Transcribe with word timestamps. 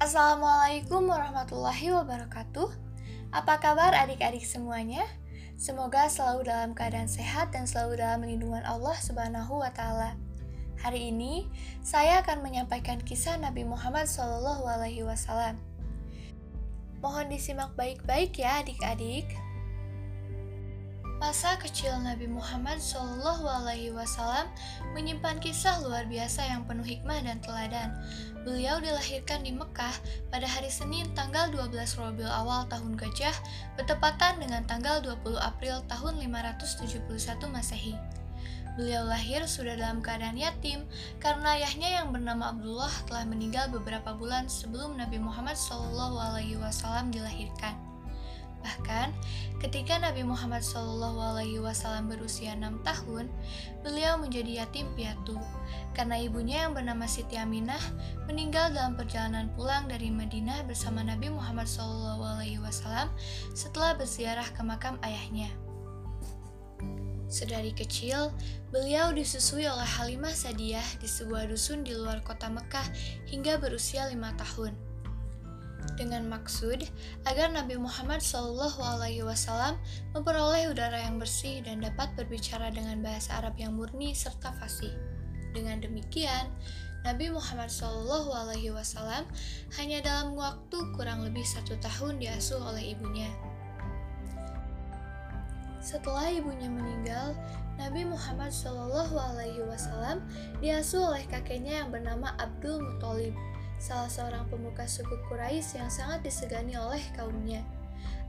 Assalamualaikum 0.00 1.08
warahmatullahi 1.08 1.92
wabarakatuh. 1.96 2.68
Apa 3.32 3.56
kabar 3.56 3.96
adik-adik 3.96 4.44
semuanya? 4.44 5.06
Semoga 5.56 6.08
selalu 6.12 6.48
dalam 6.48 6.76
keadaan 6.76 7.08
sehat 7.08 7.56
dan 7.56 7.64
selalu 7.64 8.00
dalam 8.00 8.24
lindungan 8.24 8.64
Allah 8.68 8.96
Subhanahu 9.00 9.64
wa 9.64 9.72
taala. 9.72 10.16
Hari 10.80 11.12
ini 11.12 11.48
saya 11.80 12.20
akan 12.20 12.44
menyampaikan 12.44 13.00
kisah 13.00 13.36
Nabi 13.40 13.64
Muhammad 13.64 14.04
SAW. 14.04 15.56
Mohon 17.00 17.26
disimak 17.32 17.72
baik-baik 17.80 18.36
ya 18.40 18.60
adik-adik. 18.60 19.28
Masa 21.20 21.52
kecil 21.60 21.92
Nabi 22.00 22.24
Muhammad 22.24 22.80
Wasallam 22.80 24.48
menyimpan 24.96 25.36
kisah 25.36 25.84
luar 25.84 26.08
biasa 26.08 26.48
yang 26.48 26.64
penuh 26.64 26.80
hikmah 26.80 27.20
dan 27.20 27.36
teladan. 27.44 27.92
Beliau 28.40 28.80
dilahirkan 28.80 29.44
di 29.44 29.52
Mekah 29.52 29.92
pada 30.32 30.48
hari 30.48 30.72
Senin 30.72 31.12
tanggal 31.12 31.52
12 31.52 31.76
Rabiul 31.76 32.24
Awal 32.24 32.72
tahun 32.72 32.96
Gajah, 32.96 33.36
bertepatan 33.76 34.40
dengan 34.40 34.64
tanggal 34.64 35.04
20 35.04 35.36
April 35.36 35.84
tahun 35.92 36.24
571 36.24 37.04
Masehi. 37.52 38.00
Beliau 38.80 39.04
lahir 39.04 39.44
sudah 39.44 39.76
dalam 39.76 40.00
keadaan 40.00 40.40
yatim 40.40 40.88
karena 41.20 41.60
ayahnya 41.60 42.00
yang 42.00 42.16
bernama 42.16 42.48
Abdullah 42.56 42.96
telah 43.04 43.28
meninggal 43.28 43.68
beberapa 43.68 44.16
bulan 44.16 44.48
sebelum 44.48 44.96
Nabi 44.96 45.20
Muhammad 45.20 45.60
SAW 45.60 47.12
dilahirkan. 47.12 47.89
Bahkan, 48.60 49.08
ketika 49.64 49.96
Nabi 49.96 50.20
Muhammad 50.20 50.60
SAW 50.60 52.04
berusia 52.04 52.52
6 52.52 52.84
tahun, 52.84 53.32
beliau 53.80 54.20
menjadi 54.20 54.64
yatim 54.64 54.84
piatu 54.92 55.40
karena 55.96 56.20
ibunya 56.20 56.68
yang 56.68 56.76
bernama 56.76 57.08
Siti 57.08 57.40
Aminah 57.40 57.80
meninggal 58.28 58.72
dalam 58.76 58.94
perjalanan 59.00 59.48
pulang 59.56 59.88
dari 59.88 60.12
Madinah 60.12 60.68
bersama 60.68 61.00
Nabi 61.00 61.32
Muhammad 61.32 61.66
SAW 61.66 63.08
setelah 63.56 63.96
berziarah 63.96 64.46
ke 64.52 64.60
makam 64.60 65.00
ayahnya. 65.00 65.48
Sedari 67.30 67.70
kecil, 67.70 68.34
beliau 68.74 69.14
disusui 69.14 69.62
oleh 69.62 69.86
Halimah 69.86 70.34
Sadiah 70.34 70.84
di 70.98 71.06
sebuah 71.06 71.46
dusun 71.46 71.86
di 71.86 71.94
luar 71.94 72.26
kota 72.26 72.50
Mekah 72.50 72.84
hingga 73.30 73.54
berusia 73.62 74.10
lima 74.10 74.34
tahun 74.34 74.89
dengan 75.96 76.26
maksud 76.30 76.86
agar 77.26 77.50
Nabi 77.50 77.78
Muhammad 77.80 78.22
SAW 78.22 78.70
memperoleh 80.14 80.70
udara 80.70 81.00
yang 81.02 81.18
bersih 81.18 81.62
dan 81.62 81.82
dapat 81.82 82.12
berbicara 82.18 82.70
dengan 82.70 83.02
bahasa 83.02 83.38
Arab 83.40 83.58
yang 83.58 83.74
murni 83.74 84.12
serta 84.12 84.54
fasih. 84.58 84.92
Dengan 85.50 85.82
demikian, 85.82 86.46
Nabi 87.00 87.32
Muhammad 87.32 87.72
SAW 87.72 88.44
hanya 89.80 89.98
dalam 90.04 90.36
waktu 90.36 90.78
kurang 90.92 91.24
lebih 91.24 91.42
satu 91.42 91.74
tahun 91.80 92.20
diasuh 92.20 92.60
oleh 92.60 92.92
ibunya. 92.92 93.32
Setelah 95.80 96.28
ibunya 96.28 96.68
meninggal, 96.68 97.32
Nabi 97.80 98.04
Muhammad 98.04 98.52
SAW 98.52 99.08
diasuh 100.60 101.00
oleh 101.00 101.24
kakeknya 101.24 101.80
yang 101.80 101.88
bernama 101.88 102.36
Abdul 102.36 102.84
Muthalib 102.84 103.32
salah 103.80 104.12
seorang 104.12 104.44
pemuka 104.52 104.84
suku 104.84 105.16
Quraisy 105.26 105.80
yang 105.80 105.88
sangat 105.88 106.20
disegani 106.20 106.76
oleh 106.76 107.00
kaumnya. 107.16 107.64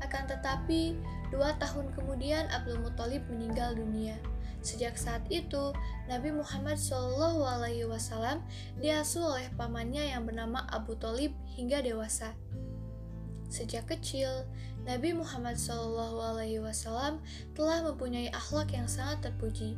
Akan 0.00 0.24
tetapi, 0.30 0.96
dua 1.28 1.58
tahun 1.58 1.92
kemudian 1.92 2.48
Abdul 2.54 2.80
Muthalib 2.80 3.26
meninggal 3.28 3.74
dunia. 3.76 4.16
Sejak 4.62 4.96
saat 4.96 5.24
itu, 5.28 5.72
Nabi 6.06 6.32
Muhammad 6.32 6.76
SAW 6.76 7.36
diasuh 8.78 9.24
oleh 9.24 9.48
pamannya 9.56 10.12
yang 10.12 10.28
bernama 10.28 10.64
Abu 10.68 10.96
Talib 10.96 11.32
hingga 11.56 11.80
dewasa. 11.80 12.32
Sejak 13.50 13.90
kecil, 13.90 14.46
Nabi 14.84 15.12
Muhammad 15.16 15.58
SAW 15.58 17.18
telah 17.56 17.78
mempunyai 17.82 18.30
akhlak 18.30 18.70
yang 18.72 18.86
sangat 18.86 19.28
terpuji. 19.28 19.76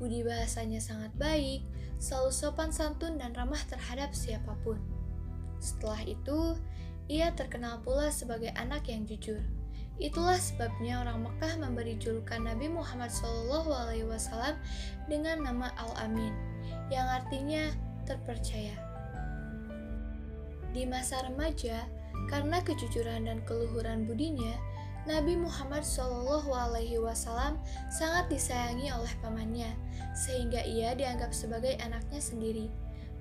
Budi 0.00 0.26
bahasanya 0.26 0.82
sangat 0.82 1.14
baik, 1.14 1.62
selalu 2.02 2.34
sopan 2.34 2.74
santun 2.74 3.16
dan 3.16 3.30
ramah 3.32 3.60
terhadap 3.70 4.10
siapa 4.10 4.58
pun. 4.66 4.93
Setelah 5.64 6.04
itu, 6.04 6.60
ia 7.08 7.32
terkenal 7.32 7.80
pula 7.80 8.12
sebagai 8.12 8.52
anak 8.52 8.84
yang 8.92 9.08
jujur. 9.08 9.40
Itulah 9.96 10.36
sebabnya 10.36 11.00
orang 11.00 11.24
Mekah 11.24 11.56
memberi 11.56 11.96
julukan 11.96 12.44
Nabi 12.44 12.68
Muhammad 12.68 13.08
SAW 13.08 14.60
dengan 15.08 15.40
nama 15.40 15.72
Al-Amin, 15.80 16.36
yang 16.92 17.08
artinya 17.08 17.72
terpercaya. 18.04 18.76
Di 20.76 20.84
masa 20.84 21.24
remaja, 21.24 21.86
karena 22.28 22.60
kejujuran 22.60 23.24
dan 23.30 23.40
keluhuran 23.48 24.04
budinya, 24.04 24.52
Nabi 25.06 25.38
Muhammad 25.38 25.86
SAW 25.86 26.42
sangat 27.88 28.24
disayangi 28.28 28.90
oleh 28.90 29.12
pamannya, 29.22 29.70
sehingga 30.12 30.60
ia 30.66 30.92
dianggap 30.98 31.30
sebagai 31.30 31.78
anaknya 31.78 32.18
sendiri. 32.18 32.66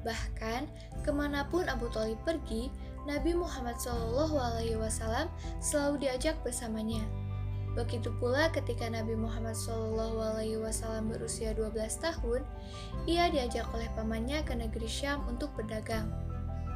Bahkan, 0.03 0.67
ke 1.03 1.11
mana 1.11 1.47
pun 1.47 1.67
Abu 1.67 1.87
Talib 1.91 2.19
pergi, 2.27 2.67
Nabi 3.03 3.35
Muhammad 3.35 3.75
SAW 3.79 4.31
selalu 5.59 5.95
diajak 6.07 6.39
bersamanya. 6.43 7.03
Begitu 7.73 8.13
pula 8.21 8.53
ketika 8.53 8.85
Nabi 8.85 9.17
Muhammad 9.17 9.57
SAW 9.57 11.01
berusia 11.09 11.57
12 11.57 11.73
tahun, 11.99 12.45
ia 13.09 13.33
diajak 13.33 13.65
oleh 13.73 13.89
pamannya 13.97 14.45
ke 14.45 14.53
negeri 14.53 14.85
Syam 14.85 15.25
untuk 15.25 15.49
berdagang. 15.57 16.07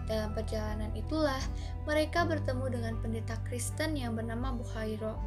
Dalam 0.08 0.34
perjalanan 0.34 0.90
itulah 0.96 1.40
mereka 1.86 2.24
bertemu 2.24 2.80
dengan 2.80 2.94
pendeta 3.04 3.36
Kristen 3.46 3.94
yang 3.94 4.16
bernama 4.16 4.56
Bukhairo. 4.56 5.20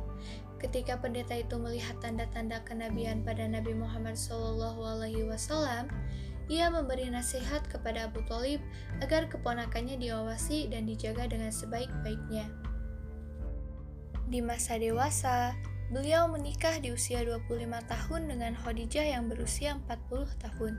Ketika 0.61 1.01
pendeta 1.01 1.37
itu 1.37 1.57
melihat 1.57 1.97
tanda-tanda 2.03 2.61
kenabian 2.67 3.25
pada 3.25 3.47
Nabi 3.49 3.73
Muhammad 3.73 4.17
SAW, 4.19 5.89
ia 6.51 6.67
memberi 6.67 7.07
nasihat 7.07 7.63
kepada 7.71 8.11
Abu 8.11 8.27
Talib 8.27 8.59
agar 8.99 9.31
keponakannya 9.31 10.03
diawasi 10.03 10.67
dan 10.67 10.83
dijaga 10.83 11.31
dengan 11.31 11.55
sebaik-baiknya. 11.55 12.51
Di 14.27 14.43
masa 14.43 14.75
dewasa, 14.75 15.55
beliau 15.95 16.27
menikah 16.27 16.83
di 16.83 16.91
usia 16.91 17.23
25 17.23 17.47
tahun 17.87 18.21
dengan 18.27 18.59
Khadijah 18.59 19.07
yang 19.15 19.31
berusia 19.31 19.79
40 19.79 20.43
tahun. 20.43 20.75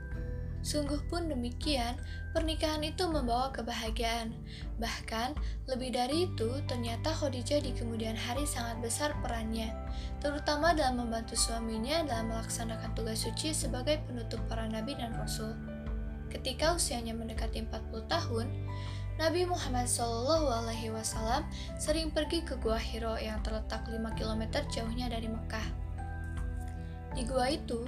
Sungguh 0.62 1.02
pun 1.10 1.26
demikian, 1.26 1.98
pernikahan 2.30 2.86
itu 2.86 3.02
membawa 3.10 3.50
kebahagiaan. 3.50 4.30
Bahkan, 4.78 5.34
lebih 5.66 5.90
dari 5.90 6.30
itu, 6.30 6.54
ternyata 6.70 7.10
Khadijah 7.10 7.58
di 7.66 7.74
kemudian 7.74 8.14
hari 8.14 8.46
sangat 8.46 8.78
besar 8.78 9.10
perannya, 9.26 9.74
terutama 10.22 10.70
dalam 10.70 11.02
membantu 11.02 11.34
suaminya 11.34 12.06
dalam 12.06 12.30
melaksanakan 12.30 12.94
tugas 12.94 13.26
suci 13.26 13.50
sebagai 13.50 13.98
penutup 14.06 14.38
para 14.46 14.70
nabi 14.70 14.94
dan 14.94 15.10
rasul. 15.18 15.50
Ketika 16.30 16.78
usianya 16.78 17.12
mendekati 17.12 17.66
40 17.66 18.06
tahun, 18.06 18.46
Nabi 19.20 19.44
Muhammad 19.44 19.84
SAW 19.92 21.44
sering 21.76 22.08
pergi 22.16 22.40
ke 22.40 22.56
Gua 22.56 22.80
Hiro 22.80 23.20
yang 23.20 23.44
terletak 23.44 23.84
5 23.84 24.00
km 24.16 24.42
jauhnya 24.72 25.12
dari 25.12 25.28
Mekah. 25.28 25.68
Di 27.12 27.28
gua 27.28 27.52
itu, 27.52 27.84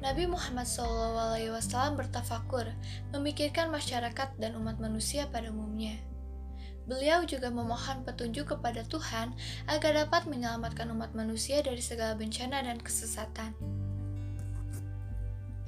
Nabi 0.00 0.24
Muhammad 0.24 0.64
SAW 0.64 1.92
bertafakur, 1.92 2.64
memikirkan 3.12 3.68
masyarakat 3.68 4.32
dan 4.40 4.56
umat 4.56 4.80
manusia 4.80 5.28
pada 5.28 5.52
umumnya. 5.52 5.92
Beliau 6.88 7.20
juga 7.28 7.52
memohon 7.52 8.08
petunjuk 8.08 8.56
kepada 8.56 8.80
Tuhan 8.88 9.36
agar 9.68 9.92
dapat 9.92 10.24
menyelamatkan 10.24 10.88
umat 10.96 11.12
manusia 11.12 11.60
dari 11.60 11.84
segala 11.84 12.16
bencana 12.16 12.64
dan 12.64 12.80
kesesatan. 12.80 13.52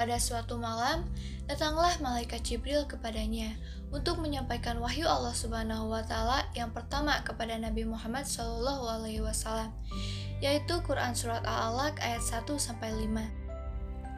Pada 0.01 0.17
suatu 0.17 0.57
malam, 0.57 1.05
datanglah 1.45 1.93
malaikat 2.01 2.41
Jibril 2.41 2.89
kepadanya 2.89 3.53
untuk 3.93 4.17
menyampaikan 4.19 4.81
wahyu 4.81 5.05
Allah 5.05 5.37
Subhanahu 5.37 5.93
wa 5.93 6.01
taala 6.01 6.49
yang 6.57 6.73
pertama 6.73 7.21
kepada 7.21 7.61
Nabi 7.61 7.85
Muhammad 7.85 8.25
SAW, 8.25 9.69
yaitu 10.41 10.75
Quran 10.89 11.13
surat 11.13 11.45
Al-Alaq 11.45 12.01
ayat 12.01 12.25
1 12.25 12.49
sampai 12.57 12.89
5. 12.97 13.42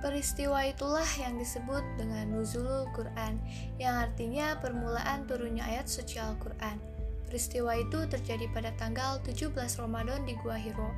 Peristiwa 0.04 0.68
itulah 0.68 1.08
yang 1.16 1.40
disebut 1.40 1.80
dengan 1.96 2.28
Nuzulul 2.28 2.92
Quran, 2.92 3.40
yang 3.80 4.04
artinya 4.04 4.52
permulaan 4.60 5.24
turunnya 5.24 5.64
ayat 5.64 5.88
suci 5.88 6.20
Al-Quran. 6.20 6.76
Peristiwa 7.24 7.72
itu 7.72 8.04
terjadi 8.12 8.44
pada 8.52 8.68
tanggal 8.76 9.16
17 9.24 9.56
Ramadan 9.80 10.20
di 10.28 10.36
Gua 10.44 10.60
Hiro. 10.60 10.92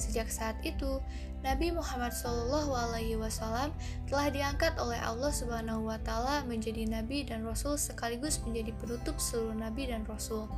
Sejak 0.00 0.32
saat 0.32 0.56
itu, 0.64 1.04
Nabi 1.44 1.68
Muhammad 1.68 2.16
SAW 2.16 3.76
telah 4.08 4.28
diangkat 4.32 4.72
oleh 4.80 5.04
Allah 5.04 5.32
Subhanahu 5.36 5.92
wa 5.92 6.00
Ta'ala 6.00 6.48
menjadi 6.48 6.88
nabi 6.88 7.28
dan 7.28 7.44
rasul 7.44 7.76
sekaligus 7.76 8.40
menjadi 8.40 8.72
penutup 8.80 9.20
seluruh 9.20 9.52
nabi 9.52 9.92
dan 9.92 10.00
rasul. 10.08 10.48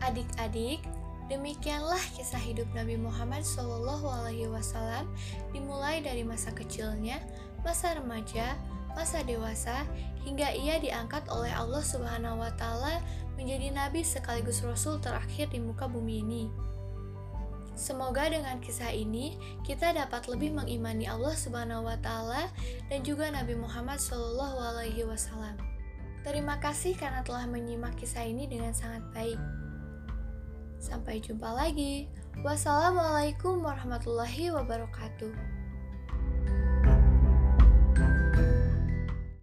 Adik-adik, 0.00 0.80
Demikianlah 1.26 2.00
kisah 2.12 2.40
hidup 2.40 2.68
Nabi 2.76 3.00
Muhammad 3.00 3.48
SAW 3.48 5.08
dimulai 5.56 6.04
dari 6.04 6.20
masa 6.20 6.52
kecilnya, 6.52 7.16
masa 7.64 7.96
remaja, 7.96 8.52
masa 8.92 9.24
dewasa, 9.24 9.88
hingga 10.20 10.52
ia 10.52 10.76
diangkat 10.76 11.24
oleh 11.32 11.48
Allah 11.48 11.80
Subhanahu 11.80 12.44
wa 12.44 12.52
Ta'ala 12.52 13.00
menjadi 13.34 13.74
nabi 13.74 14.06
sekaligus 14.06 14.62
rasul 14.62 14.98
terakhir 15.02 15.50
di 15.50 15.58
muka 15.58 15.90
bumi 15.90 16.22
ini. 16.22 16.44
Semoga 17.74 18.30
dengan 18.30 18.62
kisah 18.62 18.94
ini 18.94 19.34
kita 19.66 19.90
dapat 19.90 20.30
lebih 20.30 20.54
mengimani 20.54 21.10
Allah 21.10 21.34
Subhanahu 21.34 21.90
wa 21.90 21.98
taala 21.98 22.46
dan 22.86 23.02
juga 23.02 23.26
Nabi 23.34 23.58
Muhammad 23.58 23.98
wasallam. 23.98 25.58
Terima 26.22 26.56
kasih 26.62 26.94
karena 26.94 27.26
telah 27.26 27.50
menyimak 27.50 27.98
kisah 27.98 28.22
ini 28.22 28.46
dengan 28.46 28.70
sangat 28.70 29.02
baik. 29.10 29.63
Sampai 30.84 31.16
jumpa 31.24 31.48
lagi. 31.48 32.12
Wassalamualaikum 32.44 33.64
warahmatullahi 33.64 34.52
wabarakatuh. 34.52 35.53